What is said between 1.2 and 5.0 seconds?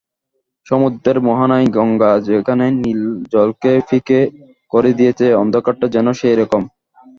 মোহানায় গঙ্গা যেখানে নীল জলকে ফিকে করে